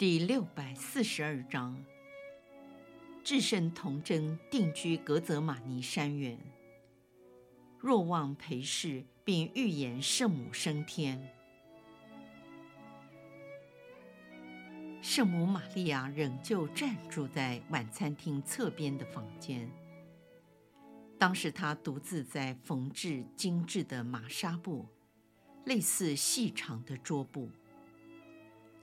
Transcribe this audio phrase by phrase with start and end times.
[0.00, 1.76] 第六百四十二章，
[3.22, 6.38] 至圣童贞定居格泽玛尼山园，
[7.78, 11.22] 若望陪侍并预言圣母升天。
[15.02, 19.70] 圣母玛利亚仍旧暂住在晚餐厅侧边的房间。
[21.18, 24.86] 当时她独自在缝制精致的麻纱布，
[25.66, 27.50] 类似细长的桌布。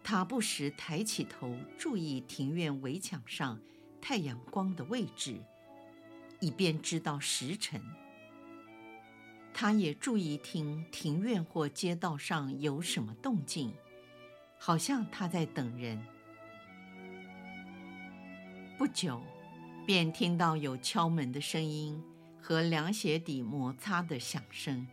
[0.09, 3.59] 他不时抬起头，注意庭院围墙上
[3.99, 5.37] 太阳光的位置，
[6.39, 7.81] 以便知道时辰。
[9.53, 13.73] 他也注意听庭院或街道上有什么动静，
[14.57, 16.01] 好像他在等人。
[18.77, 19.21] 不久，
[19.85, 22.01] 便听到有敲门的声音
[22.41, 24.87] 和凉鞋底摩擦的响声。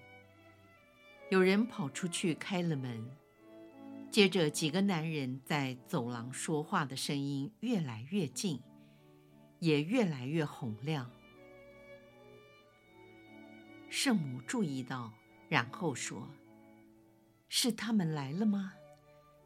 [1.30, 3.08] 有人跑出去开了门。
[4.14, 8.62] 接着，几个男人在走廊说话的声音越来越近，
[9.58, 11.10] 也越来越洪亮。
[13.90, 15.12] 圣母注意到，
[15.48, 16.28] 然后说
[17.50, 18.74] ：“是他们来了吗？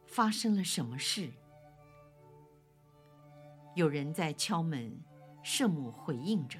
[0.05, 1.31] 发生了什么事？”
[3.73, 5.03] 有人在敲门，
[5.41, 6.59] 圣母回应着：“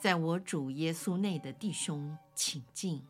[0.00, 3.06] 在我主耶稣内的弟兄，请进。”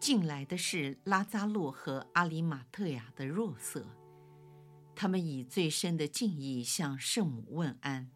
[0.00, 3.84] 进来的是拉扎洛和阿里马特亚的若瑟，
[4.96, 8.10] 他们以最深的敬意向圣母问安。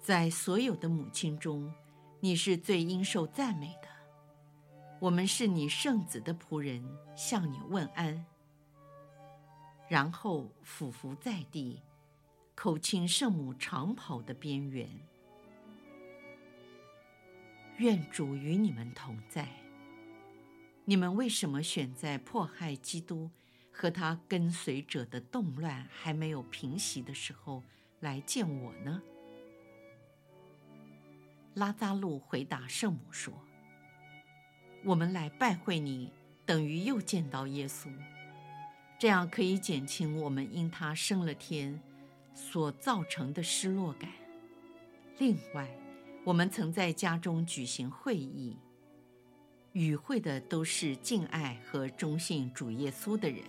[0.00, 1.72] 在所有的母亲中，
[2.18, 3.88] 你是最应受赞美的。
[4.98, 6.84] 我们是你圣子的仆人，
[7.14, 8.26] 向你问安。
[9.88, 11.80] 然后俯伏在地，
[12.56, 14.88] 口亲圣母长袍的边缘。
[17.78, 19.63] 愿主与你们同在。
[20.86, 23.30] 你们为什么选在迫害基督
[23.72, 27.62] 和他跟随者的动乱还没有平息的时候
[28.00, 29.02] 来见我呢？
[31.54, 33.32] 拉扎路回答圣母说
[34.84, 36.12] ：“我们来拜会你，
[36.44, 37.88] 等于又见到耶稣，
[38.98, 41.80] 这样可以减轻我们因他升了天
[42.34, 44.10] 所造成的失落感。
[45.18, 45.66] 另外，
[46.24, 48.58] 我们曾在家中举行会议。”
[49.74, 53.42] 与会的都是敬爱和忠信主耶稣的人，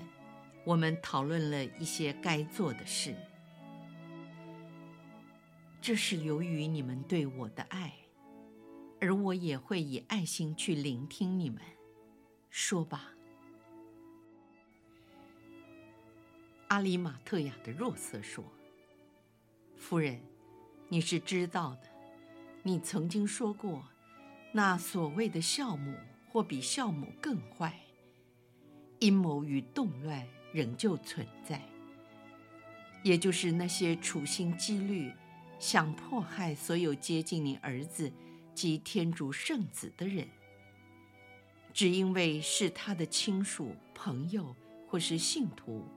[0.64, 3.16] 我们讨论了一些该做的事。
[5.80, 7.94] 这是由于你们对我的爱，
[9.00, 11.62] 而我也会以爱心去聆听你们。
[12.50, 13.12] 说吧。
[16.70, 18.44] 阿里马特亚的若瑟说
[19.78, 20.20] ：“夫人，
[20.90, 21.82] 你是知道的，
[22.64, 23.86] 你曾经说过，
[24.52, 25.94] 那所谓的酵母。”
[26.36, 27.80] 或比酵母更坏，
[29.00, 31.62] 阴谋与动乱仍旧存在。
[33.06, 35.14] 也就是那些处心积虑
[35.60, 38.12] 想迫害所有接近你儿子
[38.54, 40.28] 及天主圣子的人，
[41.72, 44.54] 只因为是他的亲属、朋友
[44.90, 45.88] 或是信徒，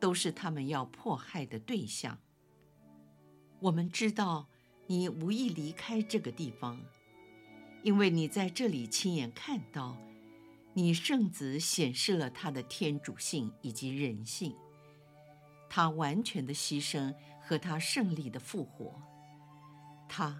[0.00, 2.18] 都是他们要迫害的对象。
[3.60, 4.48] 我们知道
[4.86, 6.80] 你无意离开这个地方。
[7.86, 9.96] 因为你在这里亲眼看到，
[10.74, 14.56] 你圣子显示了他的天主性以及人性，
[15.70, 19.00] 他完全的牺牲和他胜利的复活。
[20.08, 20.36] 他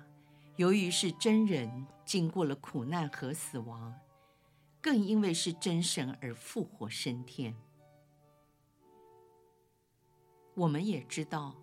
[0.57, 3.95] 由于是真人，经过了苦难和死亡，
[4.83, 7.55] 更因为是真神而复活升天。
[10.57, 11.55] 我们也知道，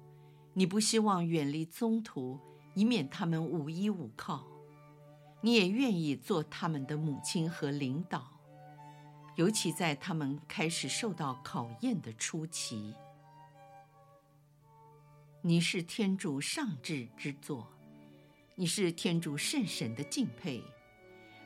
[0.53, 2.39] 你不希望远离宗徒，
[2.73, 4.47] 以免他们无依无靠。
[5.45, 8.31] 你也愿意做他们的母亲和领导，
[9.35, 12.95] 尤其在他们开始受到考验的初期。
[15.41, 17.67] 你是天主上智之作，
[18.55, 20.63] 你是天主圣神的敬佩，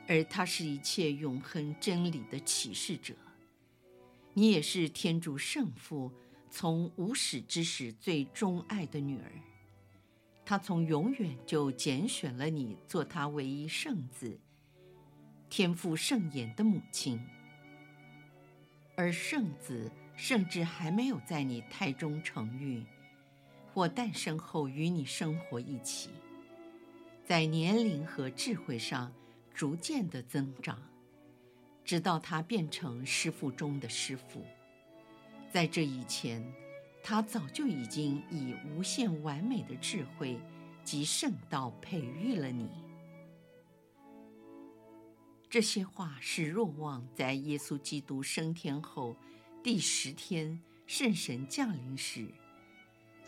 [0.06, 3.16] 而他是一切永恒真理的启示者。
[4.32, 6.12] 你也是天主圣父
[6.48, 9.32] 从无始之始最钟爱的女儿。
[10.48, 14.40] 他从永远就拣选了你做他唯一圣子、
[15.50, 17.20] 天赋圣言的母亲。
[18.96, 22.82] 而圣子甚至还没有在你胎中成孕，
[23.74, 26.08] 或诞生后与你生活一起，
[27.26, 29.12] 在年龄和智慧上
[29.52, 30.80] 逐渐的增长，
[31.84, 34.42] 直到他变成师父中的师父。
[35.52, 36.42] 在这以前，
[37.10, 40.38] 他早就已经以无限完美的智慧
[40.84, 42.68] 及圣道培育了你。
[45.48, 49.16] 这些话是若望在耶稣基督升天后
[49.62, 52.28] 第十天圣神降临时，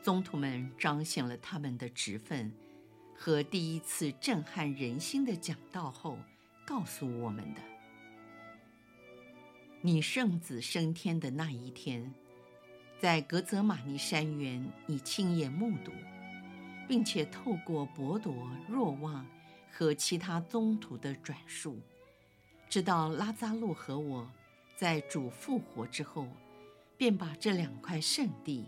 [0.03, 2.53] 宗徒们彰显了他们的职分
[3.17, 6.19] 和第一次震撼人心的讲道后
[6.67, 7.63] 告诉我们的。
[9.81, 12.13] 你圣子升天的那一天，
[13.01, 15.91] 在格泽玛尼山园，你亲眼目睹，
[16.87, 19.27] 并且透过伯铎、若望
[19.73, 21.81] 和其他宗徒的转述。
[22.69, 24.31] 直到拉扎路和我，
[24.77, 26.29] 在主复活之后，
[26.99, 28.67] 便把这两块圣地，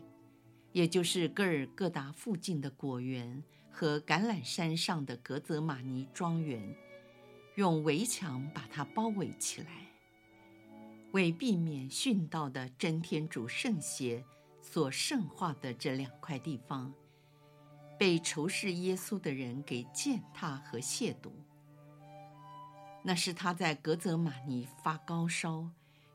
[0.73, 6.75] 也就是戈尔各答附近的果园和橄榄山上的格泽玛尼庄园，
[7.57, 9.92] 用围墙把它包围起来，
[11.13, 14.25] 为避免殉道的真天主圣血
[14.61, 16.93] 所圣化的这两块地方，
[17.99, 21.31] 被仇视耶稣的人给践踏和亵渎。
[23.05, 25.69] 那是他在格泽玛尼发高烧，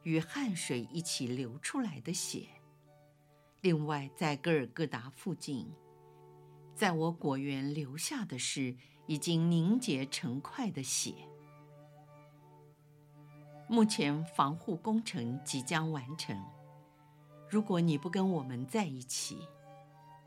[0.04, 2.48] 与汗水一起流出来的血。
[3.62, 5.72] 另外，在各尔各答附近，
[6.74, 11.27] 在我果园留下的是已经凝结成块的血。
[13.70, 16.42] 目前防护工程即将完成。
[17.50, 19.40] 如果你不跟我们在一起，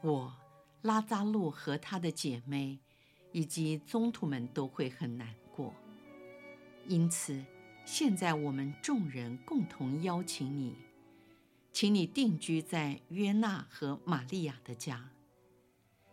[0.02, 0.34] 我
[0.82, 2.78] 拉扎路和他的姐妹，
[3.32, 5.74] 以及宗徒们都会很难过。
[6.86, 7.42] 因此，
[7.84, 10.76] 现在我们众人共同邀请你，
[11.72, 15.10] 请你定居在约纳和玛利亚的家。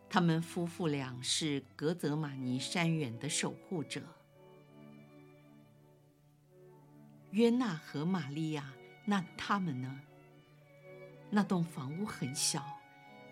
[0.10, 4.02] 他们夫妇俩是格泽玛尼山园的守护者。
[7.32, 8.74] 约纳和玛利亚，
[9.06, 10.00] 那他们呢？
[11.30, 12.66] 那栋房屋很小，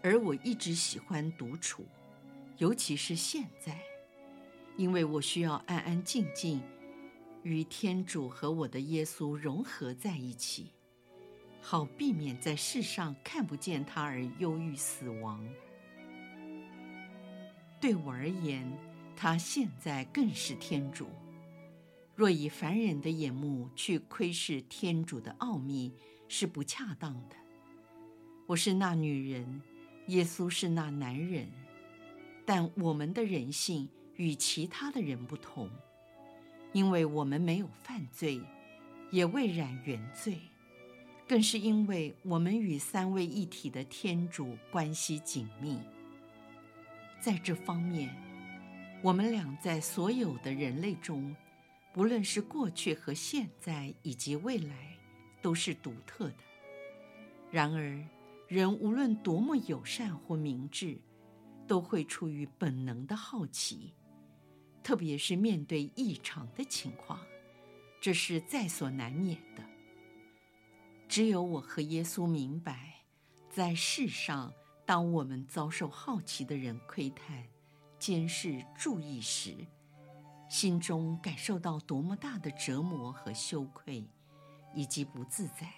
[0.03, 1.85] 而我一直喜欢独处，
[2.57, 3.79] 尤其是现在，
[4.75, 6.61] 因为我需要安安静静。
[7.43, 10.71] 与天主和我的耶稣融合在一起，
[11.61, 15.47] 好避免在世上看不见他而忧郁死亡。
[17.79, 18.67] 对我而言，
[19.15, 21.07] 他现在更是天主。
[22.15, 25.91] 若以凡人的眼目去窥视天主的奥秘，
[26.29, 27.35] 是不恰当的。
[28.47, 29.61] 我是那女人，
[30.07, 31.51] 耶稣是那男人，
[32.45, 35.69] 但我们的人性与其他的人不同。
[36.71, 38.41] 因为我们没有犯罪，
[39.11, 40.37] 也未染原罪，
[41.27, 45.79] 更是因为我们与三位一体的天主关系紧密。
[47.19, 48.15] 在这方面，
[49.01, 51.35] 我们俩在所有的人类中，
[51.95, 54.97] 不论是过去和现在以及未来，
[55.41, 56.35] 都是独特的。
[57.49, 58.05] 然而，
[58.49, 60.99] 人无论多么友善或明智，
[61.65, 63.93] 都会出于本能的好奇。
[64.83, 67.17] 特别是面对异常的情况，
[68.01, 69.63] 这是在所难免的。
[71.07, 73.05] 只有我和耶稣明白，
[73.49, 74.53] 在世上，
[74.85, 77.47] 当我们遭受好奇的人窥探、
[77.97, 79.55] 监视、注意时，
[80.47, 84.07] 心中感受到多么大的折磨和羞愧，
[84.73, 85.73] 以及不自在，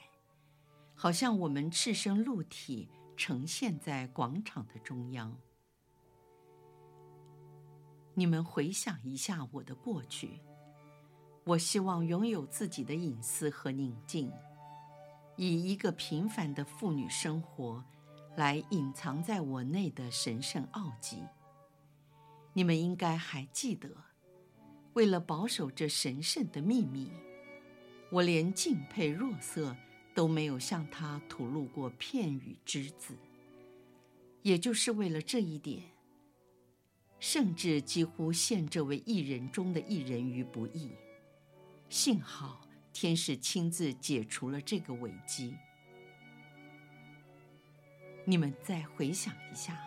[0.94, 5.36] 好像我们赤身露体呈现在广场的中央。
[8.14, 10.42] 你们回想一下我的过去，
[11.44, 14.32] 我希望拥有自己的隐私和宁静，
[15.38, 17.84] 以一个平凡的妇女生活
[18.36, 21.24] 来隐藏在我内的神圣奥迹。
[22.54, 23.90] 你们应该还记得，
[24.98, 27.12] 为了保守这神圣的秘密，
[28.10, 29.78] 我连敬佩若瑟
[30.16, 33.14] 都没有向他吐露过片语之字，
[34.42, 35.84] 也就是为了这一点。
[37.20, 40.90] 甚至几乎陷这位一人中的一人于不义。
[41.90, 45.54] 幸好天使亲自解除了这个危机。
[48.26, 49.80] 你们再回想一下，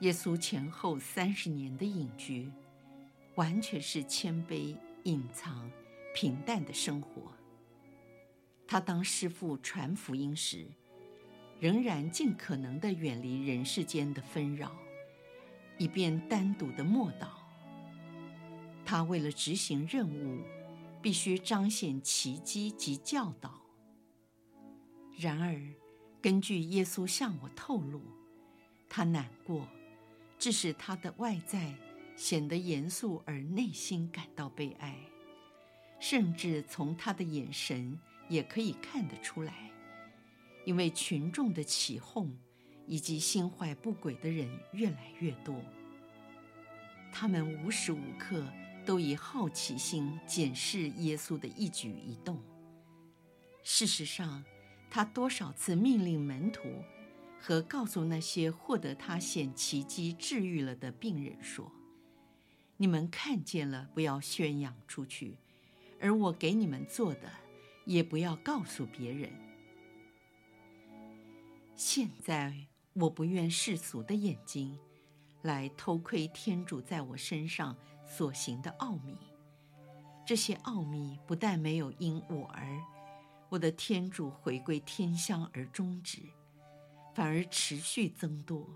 [0.00, 2.50] 耶稣前后三十年的隐居，
[3.38, 5.70] 完全是谦卑、隐藏、
[6.12, 7.32] 平淡的生活。
[8.66, 10.66] 他当师父传福音时，
[11.60, 14.72] 仍然尽可能地远离人世间的纷扰。
[15.78, 17.28] 以便单独的默祷。
[18.84, 20.42] 他为了执行任务，
[21.00, 23.62] 必须彰显奇迹及教导。
[25.16, 25.62] 然而，
[26.20, 28.02] 根据耶稣向我透露，
[28.88, 29.68] 他难过，
[30.36, 31.72] 致使他的外在
[32.18, 34.98] 显得严肃，而内心感到悲哀，
[36.00, 37.96] 甚至从他的眼神
[38.28, 39.70] 也可以看得出来，
[40.64, 42.36] 因为群众的起哄
[42.88, 45.62] 以及心怀不轨的人越来越多，
[47.12, 48.44] 他们无时无刻
[48.84, 52.42] 都以好奇心检视耶稣的一举一动。
[53.62, 54.42] 事实上，
[54.90, 56.68] 他多少次命令门徒
[57.38, 61.70] 和告诉那些获得他显奇迹治愈了的病人说
[62.80, 65.36] ：“你们看见了，不要宣扬出去；
[66.00, 67.28] 而我给你们做的，
[67.84, 69.30] 也不要告诉别人。”
[71.74, 72.54] 现在，
[72.92, 74.78] 我不愿世俗的眼睛
[75.42, 79.16] 来偷窥天主在我身上所行的奥秘。
[80.24, 82.80] 这些奥秘不但没有因我而。
[83.48, 86.20] 我的天主回归天乡而终止，
[87.14, 88.68] 反而持续增多。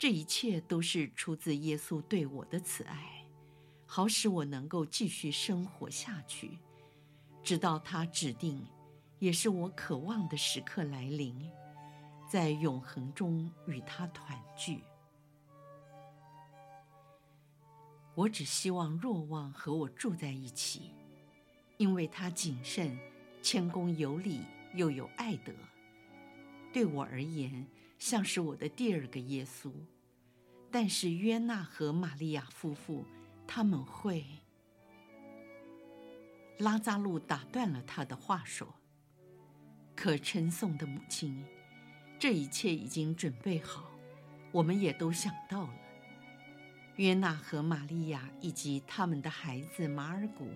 [0.00, 3.22] 这一切都是出自耶稣对我的慈爱，
[3.84, 6.58] 好使我能够继续生活下去，
[7.42, 8.66] 直到他指定，
[9.18, 11.46] 也是我渴望的时刻来临，
[12.26, 14.82] 在永恒中与他团聚。
[18.14, 20.94] 我只希望若望和我住在一起，
[21.76, 22.98] 因为他谨慎。
[23.42, 24.40] 谦恭有礼，
[24.74, 25.52] 又有爱德，
[26.72, 27.66] 对我而言
[28.00, 29.70] 像是我的第二个耶稣。
[30.72, 33.04] 但是约纳和玛利亚夫妇
[33.46, 34.24] 他们会。
[36.58, 38.74] 拉扎路打断了他的话说
[39.96, 41.44] ：“可称颂的母亲，
[42.18, 43.90] 这一切已经准备好，
[44.52, 45.74] 我们也都想到了。
[46.96, 50.48] 约纳和玛利亚以及他们的孩子马尔古。”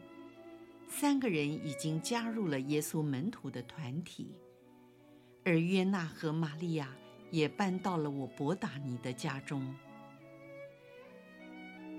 [0.87, 4.39] 三个人已经加入了耶稣门徒的团体，
[5.45, 6.95] 而约纳和玛利亚
[7.35, 9.75] 也搬到了我博达尼的家中。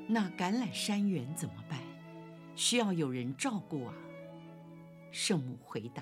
[0.07, 1.77] 那橄榄山园怎么办？
[2.55, 3.93] 需要有人照顾啊。
[5.11, 6.01] 圣母回答。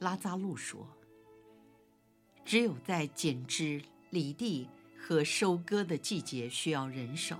[0.00, 0.86] 拉扎路说
[2.44, 4.68] ：“只有在剪枝、犁地
[4.98, 7.38] 和收割的季节需要人手。”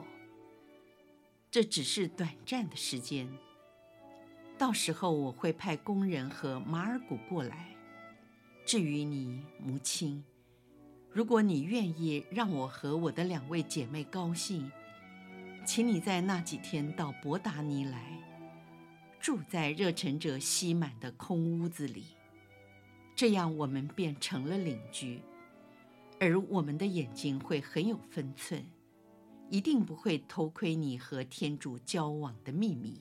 [1.52, 3.28] 这只是短暂的时间，
[4.56, 7.75] 到时候我会派工人和马尔古过来。
[8.66, 10.24] 至于你母亲，
[11.12, 14.68] 如果你愿意让我和我的两位姐妹高兴，
[15.64, 18.20] 请你在那几天到博达尼来，
[19.20, 22.06] 住在热忱者稀满的空屋子里，
[23.14, 25.20] 这样我们便成了邻居，
[26.18, 28.66] 而我们的眼睛会很有分寸。
[29.48, 33.00] 一定不会偷窥你和天主交往的秘密。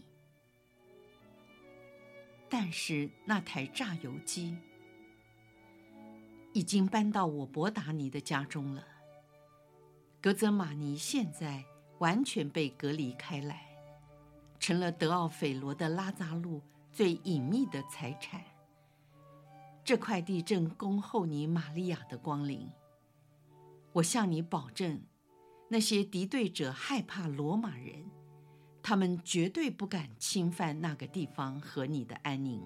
[2.48, 4.56] 但是那台榨油机
[6.56, 8.82] 已经搬到我伯达尼的家中了。
[10.22, 11.66] 格泽玛尼现在
[12.00, 13.78] 完全被隔离开来，
[14.58, 16.62] 成了德奥斐罗的拉扎路
[16.94, 18.42] 最隐秘的财产。
[19.84, 22.72] 这块地正恭候你玛利亚的光临。
[23.92, 25.04] 我向你保证。
[25.68, 28.06] 那些敌对者害怕罗马人，
[28.84, 32.64] 他们绝对不敢侵犯那个地方和你的安宁。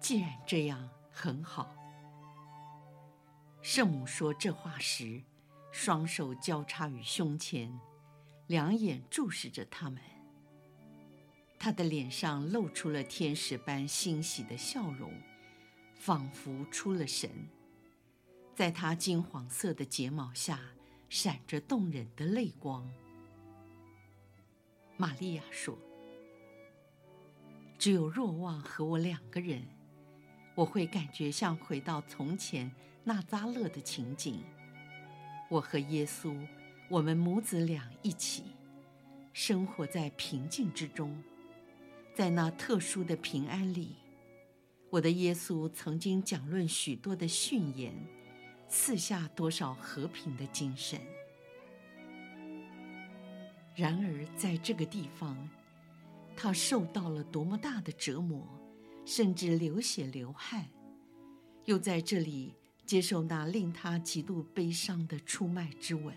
[0.00, 1.72] 既然这样，很好。
[3.62, 5.22] 圣母说这话时，
[5.70, 7.80] 双手交叉于胸前，
[8.48, 10.02] 两眼注视着他们。
[11.56, 15.12] 她的脸上露出了天使般欣喜的笑容，
[15.94, 17.30] 仿佛出了神。
[18.54, 20.60] 在她金黄色的睫毛下，
[21.08, 22.92] 闪着动人的泪光。
[24.96, 25.78] 玛利亚说
[27.78, 29.66] ：“只有若望和我两个人，
[30.54, 32.70] 我会感觉像回到从前
[33.04, 34.42] 纳扎勒的情景。
[35.48, 36.36] 我和耶稣，
[36.88, 38.44] 我们母子俩一起，
[39.32, 41.22] 生活在平静之中，
[42.14, 43.96] 在那特殊的平安里。
[44.90, 47.94] 我的耶稣曾经讲论许多的训言。”
[48.66, 50.98] 赐下多少和平的精神。
[53.76, 55.48] 然而，在这个地方，
[56.34, 58.42] 他受到了多么大的折磨，
[59.04, 60.68] 甚至流血流汗，
[61.66, 62.54] 又在这里
[62.86, 66.14] 接受那令他极度悲伤的出卖之吻，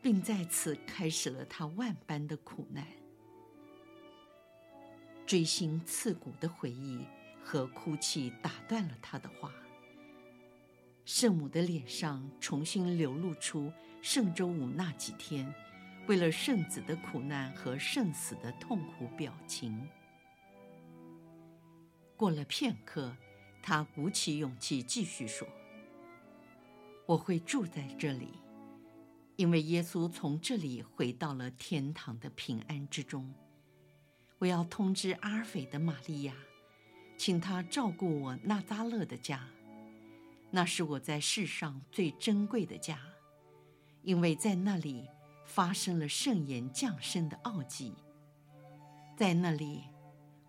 [0.00, 2.86] 并在此开始了他万般的苦难。
[5.26, 7.04] 锥心刺骨的回忆
[7.42, 9.52] 和哭泣打断了他的话。
[11.04, 15.52] 圣母的脸上重新流露出圣周五那几天，
[16.06, 19.88] 为了圣子的苦难和圣死的痛苦表情。
[22.20, 23.16] 过了片刻，
[23.62, 25.48] 他鼓起勇气继续说
[27.08, 28.34] ：“我会住在这里，
[29.36, 33.32] 因为耶稣从这里回到了天堂的平安之中。
[34.36, 36.34] 我要通知阿尔斐的玛利亚，
[37.16, 39.48] 请她照顾我纳扎勒的家，
[40.50, 43.00] 那是我在世上最珍贵的家，
[44.02, 45.08] 因为在那里
[45.46, 47.94] 发生了圣言降生的奥迹。”
[49.16, 49.84] 在那里，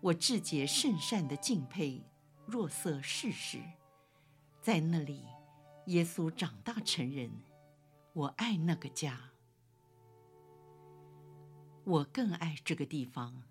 [0.02, 2.02] 我至洁圣善的敬佩
[2.44, 3.62] 若瑟逝世。
[4.60, 5.22] 在那里，
[5.86, 7.30] 耶稣长大成人。
[8.12, 9.30] 我爱那个家，
[11.84, 13.42] 我更爱这个地方。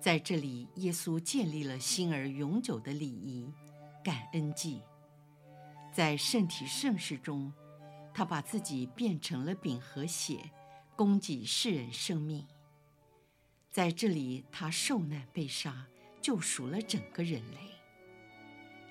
[0.00, 3.52] 在这里，耶稣建立了新而永久的礼仪——
[4.04, 4.80] 感恩祭。
[5.92, 7.52] 在圣体圣事中，
[8.14, 10.48] 他把自己变成了饼和血，
[10.94, 12.46] 供给世人生命。
[13.76, 15.86] 在这里，他受难被杀，
[16.22, 17.58] 救赎了整个人类。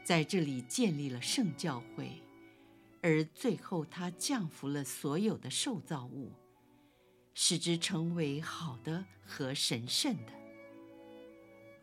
[0.04, 2.22] 在这里建立了圣教会，
[3.02, 6.32] 而最后他降服了所有的受造物，
[7.34, 10.32] 使之成为好的和神圣的。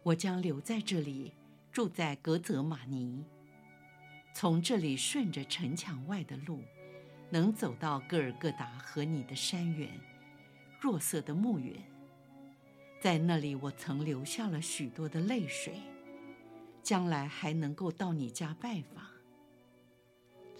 [0.04, 1.32] 我将留在这里，
[1.72, 3.24] 住在格泽玛尼。
[4.32, 6.62] 从这里顺着城墙外的路，
[7.30, 9.90] 能走到戈尔各达和你的山园，
[10.80, 11.82] 若瑟的墓园。
[13.02, 15.74] 在那里，我曾流下了许多的泪水，
[16.84, 19.04] 将来还能够到你家拜访。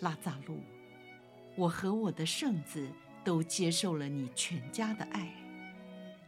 [0.01, 0.59] 拉扎路，
[1.55, 2.91] 我和我的圣子
[3.23, 5.33] 都接受了你全家的爱，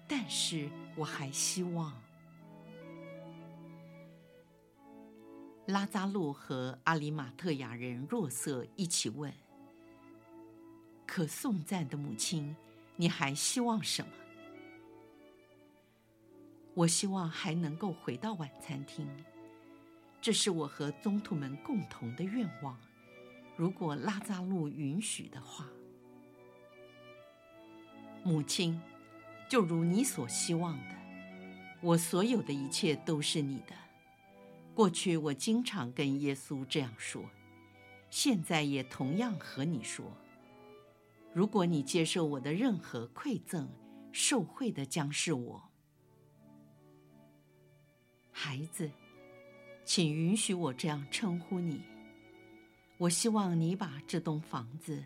[0.06, 1.92] 但是我还希望。
[5.66, 9.34] 拉扎路和阿里马特亚人若瑟一起问
[11.04, 12.54] ：“可颂赞的母亲，
[12.94, 14.12] 你还希望什么？”
[16.74, 19.08] 我希望还能够回到晚餐厅，
[20.20, 22.76] 这是我和宗徒们共同的愿望。
[23.56, 25.68] 如果拉扎路允许的话，
[28.24, 28.80] 母亲，
[29.48, 30.96] 就如你所希望的，
[31.80, 33.74] 我所有的一切都是你的。
[34.74, 37.22] 过去我经常跟耶稣这样说，
[38.10, 40.04] 现在也同样和你说：
[41.32, 43.68] 如果你接受我的任何馈赠，
[44.10, 45.70] 受惠的将是我。
[48.36, 48.90] 孩子，
[49.84, 51.80] 请允许我这样称呼你。
[52.98, 55.04] 我希望你把这栋房子、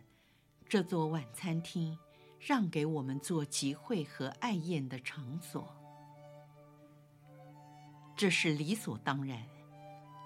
[0.67, 1.97] 这座晚餐厅
[2.41, 5.69] 让给我们做集会和爱宴的场所。
[8.17, 9.47] 这是理所当然，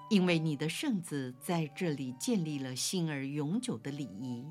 [0.08, 4.46] 因为你的圣子在这里建立了新而永久的礼仪，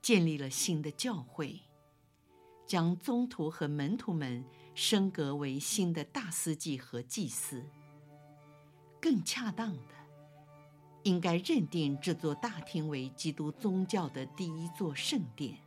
[0.00, 1.60] 建立了新的教会，
[2.64, 4.44] 将宗徒和门徒们。
[4.74, 7.64] 升格为新的大司祭和祭司。
[9.00, 9.94] 更恰当的，
[11.02, 15.58] 应该认定这座大厅为基督宗教的第一座圣殿。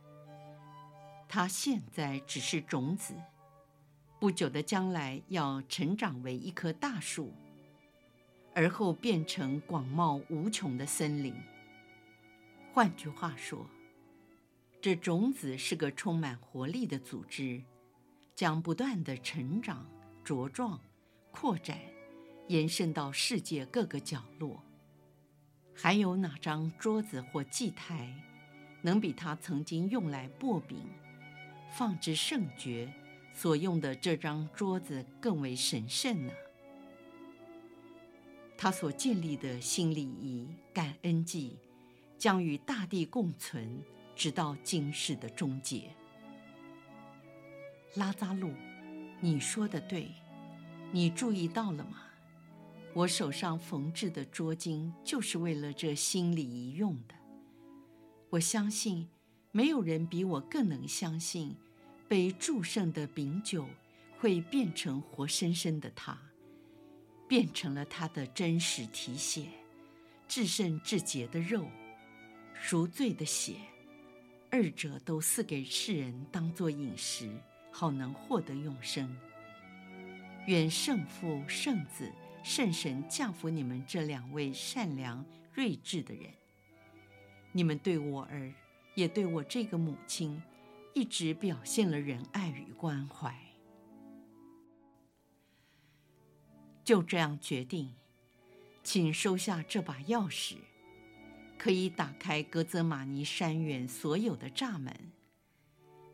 [1.28, 3.14] 它现在只是种子，
[4.18, 7.32] 不久的将来要成长为一棵大树，
[8.54, 11.34] 而后变成广袤无穷的森林。
[12.72, 13.66] 换句话说，
[14.80, 17.62] 这种子是个充满活力的组织。
[18.36, 19.88] 将不断地成长、
[20.22, 20.78] 茁壮、
[21.30, 21.78] 扩展，
[22.48, 24.62] 延伸到世界各个角落。
[25.74, 28.14] 还有哪张桌子或祭台，
[28.82, 30.80] 能比他曾经用来擘饼、
[31.72, 32.92] 放置圣爵
[33.32, 36.32] 所用的这张桌子更为神圣呢？
[38.58, 41.58] 他所建立的新礼仪——感恩祭，
[42.18, 43.82] 将与大地共存，
[44.14, 45.90] 直到今世的终结。
[47.96, 48.52] 拉扎路，
[49.20, 50.10] 你说的对，
[50.92, 52.02] 你注意到了吗？
[52.92, 57.14] 我手上缝制的桌巾就是为了这新礼仪用的。
[58.28, 59.08] 我相信，
[59.50, 61.56] 没有人比我更能相信，
[62.06, 63.66] 被祝圣的饼酒
[64.18, 66.18] 会变成活生生的他，
[67.26, 69.46] 变成了他的真实体血，
[70.28, 71.66] 至圣至洁的肉，
[72.52, 73.54] 赎罪的血，
[74.50, 77.30] 二者都赐给世人当作饮食。
[77.78, 79.14] 好能获得永生。
[80.46, 82.10] 愿圣父、圣子、
[82.42, 86.32] 圣神降福你们这两位善良、睿智的人。
[87.52, 88.50] 你们对我儿，
[88.94, 90.42] 也对我这个母亲，
[90.94, 93.38] 一直表现了仁爱与关怀。
[96.82, 97.94] 就这样决定，
[98.82, 100.54] 请收下这把钥匙，
[101.58, 105.12] 可以打开格泽玛尼山园所有的栅门。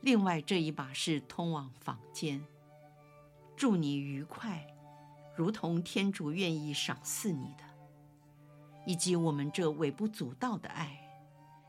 [0.02, 2.44] 另外这一把是通往房间。
[3.56, 4.66] 祝你愉快，
[5.36, 7.64] 如同天主愿意赏赐你的，
[8.84, 10.98] 以及我们这微不足道的爱，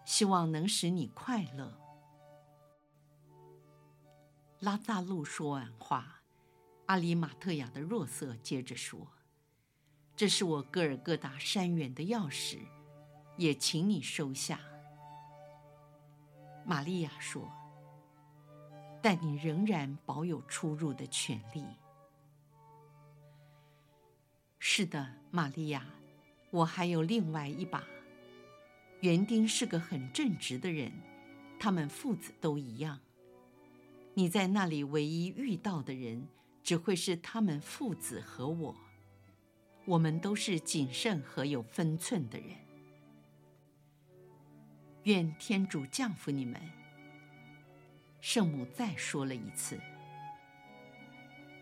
[0.03, 1.79] 希望能使你快乐。
[4.59, 6.21] 拉匝禄说完话，
[6.87, 9.07] 阿里马特亚的若瑟接着说
[10.15, 12.59] ：“这是我戈尔各答山园的钥匙，
[13.37, 14.59] 也请你收下。”
[16.65, 17.51] 玛利亚说
[19.03, 21.63] ：“但你仍然保有出入的权利。”
[24.57, 25.85] 是的，玛利亚，
[26.49, 27.83] 我还有另外一把。
[29.01, 30.89] 园丁是个很正直的人，
[31.59, 32.97] 他们父子都一样。
[34.13, 36.25] 你在那里唯一遇到的人，
[36.63, 38.73] 只会是他们父子和我。
[39.85, 42.55] 我们都是谨慎和有分寸的人。
[45.03, 46.61] 愿天主降福你们。
[48.23, 49.77] 圣母再说了一次：“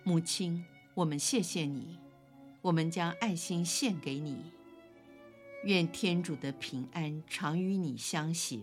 [0.05, 1.97] 母亲，我们谢谢你。”
[2.61, 4.51] 我们将爱心献给你，
[5.63, 8.59] 愿天主的平安常与你相携。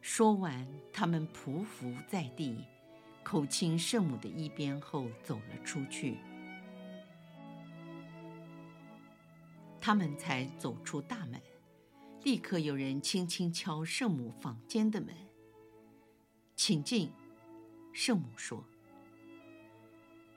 [0.00, 2.64] 说完，他们匍匐在地，
[3.24, 6.18] 口亲圣母的衣边后走了出去。
[9.80, 11.42] 他们才走出大门，
[12.22, 15.25] 立刻有人轻轻敲圣母房间的门。
[16.56, 17.12] 请进，
[17.92, 18.64] 圣母说。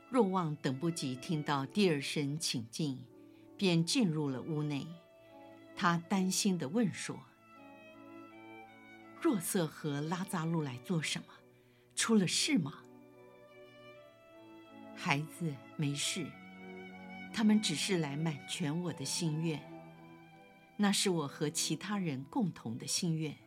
[0.10, 3.00] 若望等不及听到第二声“请进”，
[3.56, 4.86] 便进入了屋内。
[5.78, 7.18] 他担心地问说
[9.22, 11.28] ：“若瑟和拉扎路来做什么？
[11.96, 12.84] 出了事吗？”
[14.94, 16.30] 孩子，没事，
[17.34, 19.58] 他们只是来满全我的心愿。
[20.76, 23.38] 那是我和其他人共同的心愿。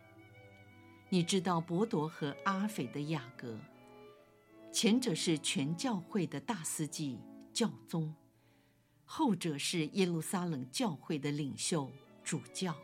[1.12, 3.54] 你知道伯铎和阿斐的雅各。
[4.72, 7.20] 前者是全教会的大司祭
[7.52, 8.14] 教宗，
[9.04, 11.92] 后者是耶路撒冷教会的领袖
[12.24, 12.74] 主教。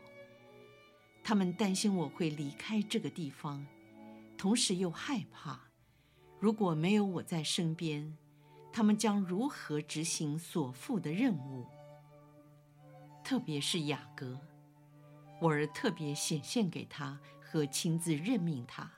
[1.23, 3.65] 他们担心我会离开这个地方，
[4.37, 5.61] 同时又害怕，
[6.39, 8.15] 如果没有我在身边，
[8.71, 11.65] 他们将如何执行所负的任务？
[13.23, 14.39] 特别是雅各，
[15.41, 17.19] 我儿特别显现给他
[17.51, 18.91] 和亲自任命他。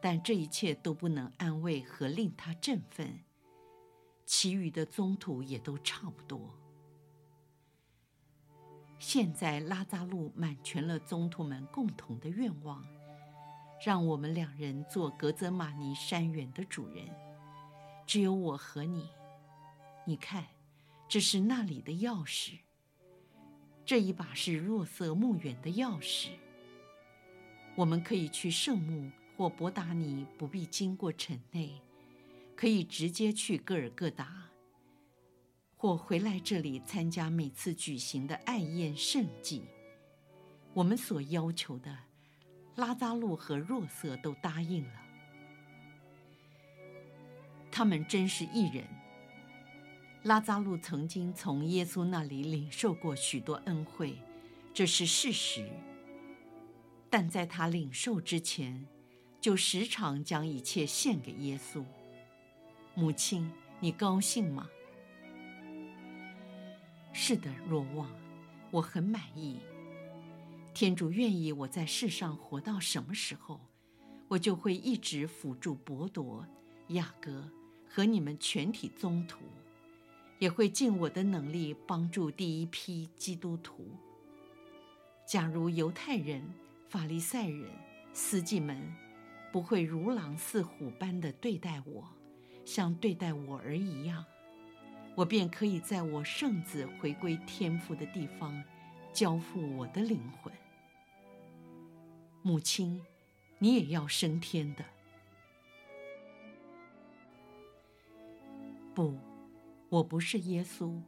[0.00, 3.20] 但这一切都不能安慰和令他振奋，
[4.26, 6.58] 其余的宗徒也都差不多。
[8.98, 12.84] 现在拉扎路满全了宗徒们共同的愿望，
[13.84, 17.08] 让我们两人做格泽玛尼山园的主人，
[18.04, 19.08] 只有我和你。
[20.04, 20.44] 你看，
[21.08, 22.58] 这是那里的钥匙，
[23.84, 26.30] 这一把是若瑟墓园的钥匙，
[27.74, 29.10] 我们可以去圣墓。
[29.34, 31.80] 或博达尼不必经过城内，
[32.54, 34.50] 可以直接去戈尔各答，
[35.74, 39.64] 或回来这里参加每次举行的爱宴圣祭。
[40.74, 41.96] 我们所要求的，
[42.76, 45.00] 拉扎路和若瑟都答应了。
[47.70, 48.84] 他们真是一人。
[50.24, 54.18] 拉扎路曾经从耶稣那里领受过许多恩惠，
[54.74, 55.68] 这是事实。
[57.12, 58.86] 但在他领受之前，
[59.38, 61.84] 就时常将一切献给耶稣。
[62.94, 64.66] 母亲，你高兴吗？
[67.12, 68.08] 是的，若望，
[68.70, 69.60] 我很满意。
[70.72, 73.60] 天主愿意我在世上活到什么时候，
[74.28, 76.46] 我就会一直辅助伯铎、
[76.88, 77.46] 雅各
[77.86, 79.40] 和你们全体宗徒，
[80.38, 83.86] 也会尽我的能力帮助第一批基督徒。
[85.26, 86.42] 假如犹太人、
[86.92, 87.70] 法利赛人、
[88.12, 88.94] 司祭们，
[89.50, 92.06] 不会如狼似虎般的对待我，
[92.66, 94.22] 像对待我儿一样，
[95.14, 98.62] 我便可以在我圣子回归天父的地方，
[99.10, 100.52] 交付我的灵魂。
[102.42, 103.02] 母亲，
[103.58, 104.84] 你也要升天的。
[108.94, 109.18] 不，
[109.88, 111.00] 我不是耶稣，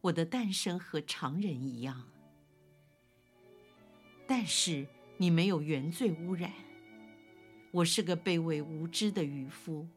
[0.00, 2.08] 我的诞生和常人一样，
[4.26, 4.88] 但是
[5.18, 6.52] 你没有原罪污染。
[7.70, 9.88] 我是个卑微无知的渔夫，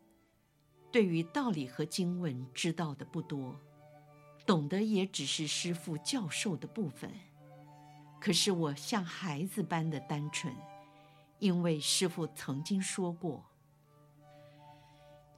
[0.91, 3.59] 对于道理和经文知道的不多，
[4.45, 7.11] 懂得也只是师父教授的部分。
[8.19, 10.53] 可是我像孩子般的单纯，
[11.39, 13.45] 因为师父曾经说过：“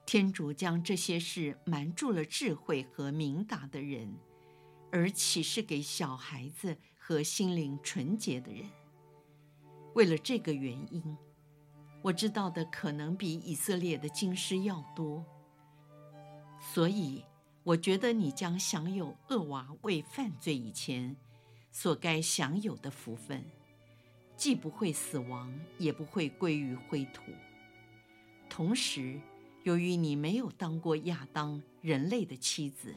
[0.05, 4.15] 天主将这些事瞒住了智慧和明达的人，
[4.91, 8.69] 而启示给小孩子和心灵纯洁的人。”
[9.93, 11.17] 为了这个原因。
[12.03, 15.23] 我知道的可能比以色列的经师要多，
[16.59, 17.23] 所以
[17.63, 21.15] 我觉得你将享有厄娃未犯罪以前
[21.71, 23.45] 所该享有的福分，
[24.35, 27.21] 既不会死亡，也不会归于灰土。
[28.49, 29.21] 同时，
[29.61, 32.95] 由于你没有当过亚当人类的妻子，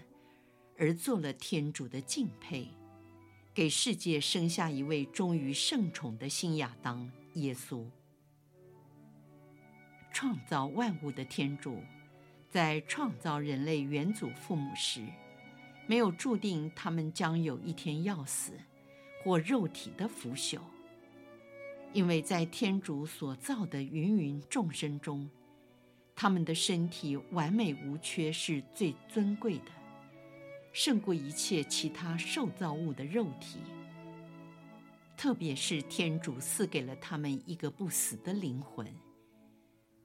[0.79, 2.69] 而做了天主的敬佩，
[3.55, 7.85] 给世界生下一位忠于圣宠的新亚当耶稣。
[10.13, 11.81] 创造万物的天主，
[12.51, 15.07] 在创造人类远祖父母时，
[15.87, 18.55] 没有注定他们将有一天要死，
[19.23, 20.59] 或肉体的腐朽。
[21.93, 25.31] 因为在天主所造的芸芸众生中，
[26.17, 29.71] 他们的身体完美无缺，是最尊贵的，
[30.75, 33.61] 胜过一切其他受造物的肉体。
[35.17, 38.87] 特别是天主赐给了他们一个不死的灵魂。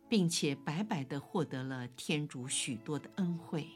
[0.09, 3.67] 并且白白地获得了天主许多的恩惠，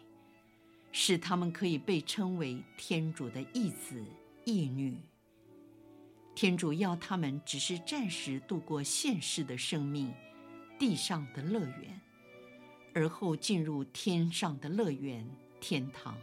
[0.91, 4.03] 使他们可以被称为天主的义子
[4.43, 4.97] 义女。
[6.33, 10.11] 天主要他们只是暂时度过现世的生命，
[10.79, 12.01] 地上的乐园，
[12.95, 15.23] 而后进入天上的乐园
[15.61, 16.17] 天堂。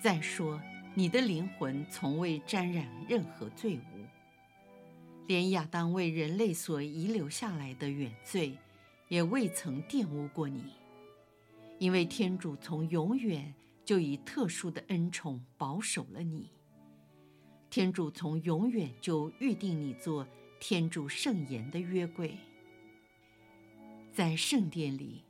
[0.00, 0.60] 再说，
[0.94, 4.04] 你的灵魂从未沾染任何罪污。
[5.26, 8.56] 连亚当为人类所遗留下来的原罪，
[9.08, 10.72] 也未曾玷污过你，
[11.78, 13.52] 因为天主从永远
[13.84, 16.50] 就以特殊的恩宠保守了你。
[17.68, 20.26] 天主从永远就预定你做
[20.60, 22.38] 天主圣言的约柜，
[24.12, 25.24] 在圣殿里，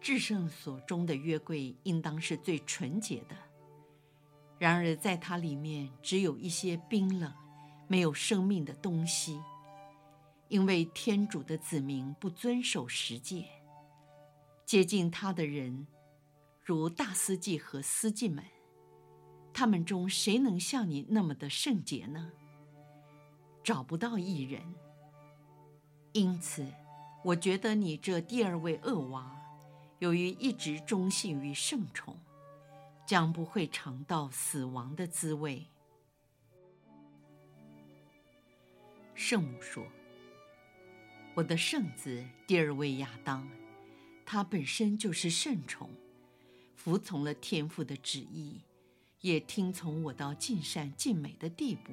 [0.00, 3.34] 至圣所中的约柜应当是最纯洁的。
[4.60, 7.32] 然而，在它里面只有一些冰冷。
[7.88, 9.40] 没有生命的东西，
[10.46, 13.46] 因为天主的子民不遵守十诫，
[14.64, 15.88] 接近他的人，
[16.62, 18.44] 如大司祭和司祭们，
[19.52, 22.30] 他们中谁能像你那么的圣洁呢？
[23.64, 24.62] 找不到一人。
[26.12, 26.64] 因此，
[27.24, 29.36] 我觉得你这第二位恶娃，
[29.98, 32.16] 由于一直忠信于圣宠，
[33.10, 35.66] 将不会尝到死亡的滋味。
[39.16, 39.84] 圣母说
[41.34, 43.50] ：“我的圣子，第二位亚当，
[44.24, 45.90] 他本身就是圣宠，
[46.76, 48.60] 服从了天父的旨意，
[49.22, 51.92] 也听从我到尽善尽美的地步。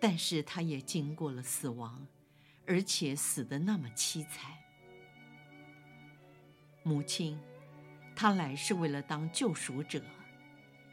[0.00, 2.06] 但是他也经过了死亡，
[2.66, 4.54] 而且死得那么凄惨。
[6.82, 7.38] 母亲，
[8.16, 10.02] 他来是为了当救赎者，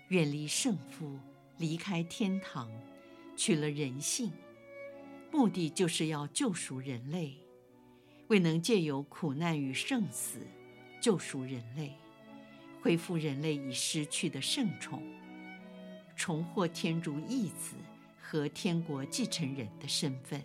[0.09, 1.17] 远离圣父，
[1.57, 2.69] 离开天堂，
[3.35, 4.31] 取了人性。”
[5.31, 7.35] 目的就是要救赎人类，
[8.27, 10.45] 未能借由苦难与圣死
[11.01, 11.97] 救赎人类，
[12.81, 15.01] 恢复人类已失去的圣宠，
[16.15, 17.75] 重获天主义子
[18.21, 20.43] 和天国继承人的身份。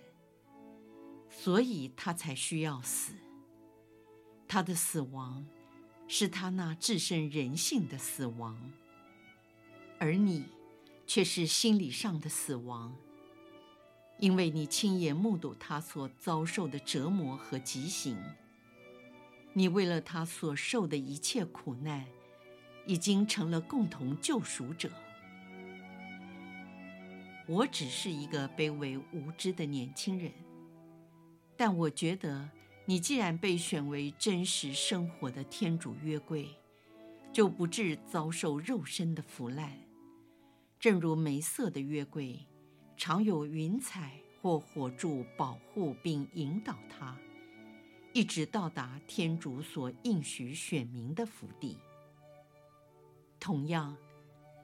[1.28, 3.12] 所以他才需要死。
[4.48, 5.46] 他的死亡
[6.08, 8.72] 是他那至深人性的死亡，
[9.98, 10.46] 而你
[11.06, 12.96] 却是心理上的死亡。
[14.18, 18.18] 因为你亲眼目睹他所遭受的折磨和极刑，
[19.52, 22.04] 你为了他所受的一切苦难，
[22.84, 24.90] 已经成了共同救赎者。
[27.46, 30.32] 我只是一个卑微无知的年轻人，
[31.56, 32.50] 但我觉得
[32.88, 36.48] 你既然被选为真实生活的天主约柜，
[37.30, 39.78] 就不致遭受肉身的腐烂，
[40.80, 42.46] 正如梅瑟的约柜。
[42.96, 47.14] 常有云彩或火柱保护并引导他，
[48.14, 51.76] 一直到达天主所应许选民的福地。
[53.38, 53.94] 同样，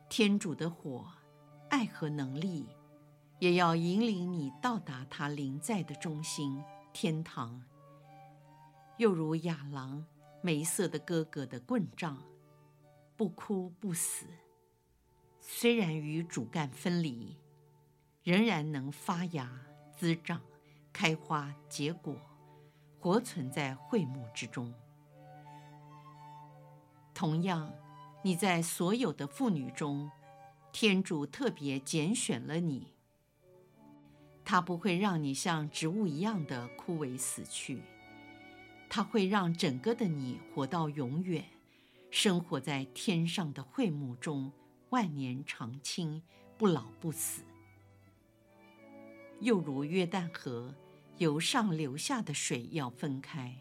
[0.09, 1.07] 天主的火、
[1.69, 2.65] 爱和能力，
[3.39, 6.59] 也要引领你到达他临在的中心——
[6.95, 7.63] 天堂。
[8.97, 10.05] 又如亚郎、
[10.43, 12.23] 梅瑟的哥哥的棍杖，
[13.17, 14.27] 不枯不死，
[15.41, 17.37] 虽然与主干分离。
[18.23, 19.53] 仍然能发芽、
[19.95, 20.41] 滋长、
[20.95, 22.17] 开花、结果，
[22.99, 24.73] 活存在会幕之中。
[27.13, 27.71] 同样，
[28.23, 30.11] 你在所有的妇女中，
[30.73, 32.95] 天主特别拣选了你。
[34.43, 37.83] 他不会让你像植物一样的枯萎死去，
[38.89, 41.45] 它会让整个的你活到永远，
[42.11, 44.53] 生活在天上的会幕中，
[44.91, 46.23] 万年长青，
[46.57, 47.43] 不老不死。
[49.41, 50.73] 又如约旦河
[51.19, 53.57] 由上流下的水要分开，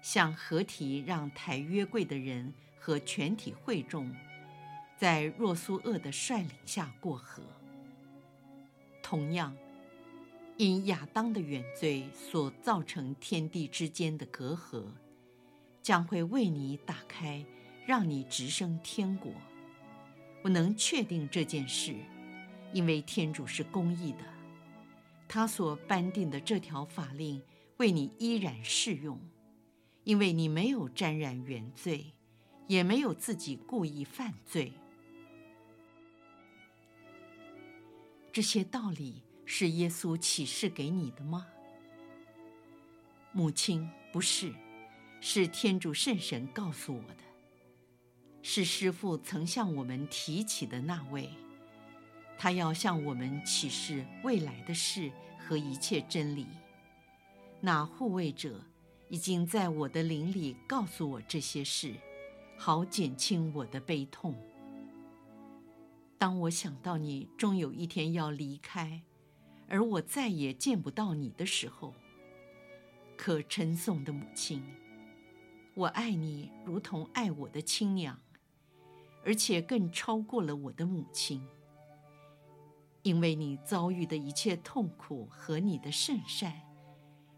[0.00, 4.10] 向合体让抬约柜的人和全体会众，
[4.96, 7.42] 在若苏厄的率领下过河。
[9.02, 9.54] 同样，
[10.56, 14.84] 因亚当的原罪所造成天地之间的隔阂，
[15.82, 17.44] 将会为你打开，
[17.86, 19.32] 让你直升天国。
[20.42, 21.94] 我能确定这件事，
[22.72, 24.24] 因为天主是公义的，
[25.26, 27.42] 他所颁定的这条法令
[27.78, 29.18] 为你依然适用。
[30.04, 32.12] 因为你没有沾染原罪，
[32.66, 34.74] 也没有自己故意犯罪。
[38.30, 41.46] 这些道理是耶稣启示给你的吗？
[43.32, 44.54] 母亲，不是，
[45.20, 47.22] 是天主圣神告诉我的，
[48.42, 51.30] 是师父曾向我们提起的那位，
[52.38, 56.46] 他要向我们启示未来的事和一切真理。
[57.60, 58.60] 那护卫者。
[59.10, 61.94] 已经在我的灵里告诉我这些事，
[62.56, 64.34] 好减轻我的悲痛。
[66.18, 69.02] 当我想到你终有一天要离开，
[69.74, 71.92] 而我再也见不到你的时候，
[73.16, 74.62] 可称颂的母亲，
[75.74, 78.16] 我爱你如同爱我的亲娘，
[79.24, 81.44] 而且更超过了我的母亲，
[83.02, 86.62] 因为你遭遇的一切痛苦和你的圣善，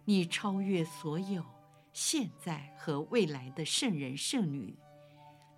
[0.04, 1.42] 你超越所有。
[1.94, 4.76] 现在和未来的圣人圣女，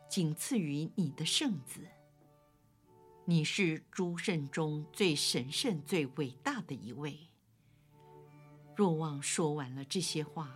[0.09, 1.81] 仅次于你的圣子。
[3.31, 7.29] 你是诸圣中最神圣、最伟大的一位。
[8.75, 10.51] 若望说完了这些话，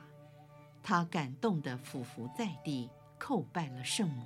[0.83, 2.89] 他感动的俯伏在地，
[3.21, 4.25] 叩拜了圣母。